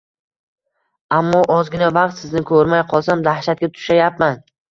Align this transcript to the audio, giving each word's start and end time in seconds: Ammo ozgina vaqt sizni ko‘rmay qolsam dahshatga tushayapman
Ammo 1.17 1.41
ozgina 1.57 1.91
vaqt 1.99 2.17
sizni 2.21 2.43
ko‘rmay 2.53 2.83
qolsam 2.95 3.23
dahshatga 3.29 3.73
tushayapman 3.77 4.43